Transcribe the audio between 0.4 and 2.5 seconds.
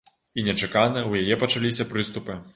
нечакана ў яе пачаліся прыступы.